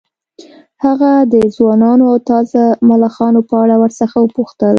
هغه 0.85 1.11
د 1.33 1.35
ځوانو 1.55 2.05
او 2.11 2.17
تازه 2.29 2.63
ملخانو 2.89 3.41
په 3.49 3.55
اړه 3.63 3.75
ورڅخه 3.81 4.17
وپوښتل 4.21 4.69